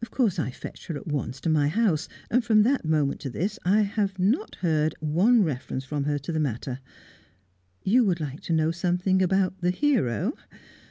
Of 0.00 0.10
course 0.10 0.38
I 0.38 0.50
fetched 0.50 0.86
her 0.86 0.96
at 0.96 1.06
once 1.06 1.38
to 1.42 1.50
my 1.50 1.68
house, 1.68 2.08
and 2.30 2.42
from 2.42 2.62
that 2.62 2.86
moment 2.86 3.20
to 3.20 3.28
this 3.28 3.58
I 3.66 3.82
have 3.82 4.16
heard 4.16 4.16
not 4.82 4.94
one 5.00 5.42
reference 5.44 5.84
from 5.84 6.04
her 6.04 6.18
to 6.20 6.32
the 6.32 6.40
matter. 6.40 6.80
You 7.82 8.02
would 8.06 8.18
like 8.18 8.40
to 8.44 8.54
know 8.54 8.70
something 8.70 9.20
about 9.20 9.60
the 9.60 9.68
hero? 9.70 10.32